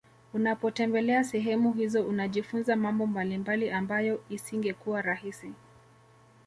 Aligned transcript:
Unapotembelea 0.33 1.23
sehemu 1.23 1.73
hizo 1.73 2.03
unajifunza 2.03 2.75
mambo 2.75 3.07
mbalimbali 3.07 3.71
ambayo 3.71 4.23
isingekuwa 4.29 5.01
rahisi 5.01 5.53